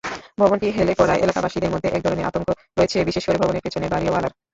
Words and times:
ভবনটি 0.39 0.67
হেলে 0.77 0.93
পড়ায় 0.99 1.21
এলাকাবাসীর 1.21 1.71
মধ্যে 1.73 1.89
একধরনের 1.89 2.27
আতঙ্ক 2.29 2.47
রয়েছে, 2.77 2.97
বিশেষ 3.09 3.23
করে 3.25 3.41
ভবনের 3.41 3.63
পেছনের 3.65 3.91
বাড়িওয়ালার। 3.93 4.33